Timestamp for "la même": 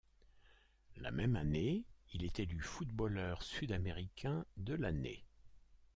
0.97-1.35